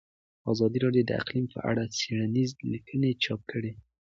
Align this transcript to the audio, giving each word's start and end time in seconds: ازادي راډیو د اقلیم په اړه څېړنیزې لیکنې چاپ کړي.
ازادي 0.51 0.77
راډیو 0.85 1.07
د 1.07 1.11
اقلیم 1.21 1.45
په 1.53 1.59
اړه 1.69 1.83
څېړنیزې 1.97 2.59
لیکنې 2.73 3.11
چاپ 3.23 3.41
کړي. 3.51 3.71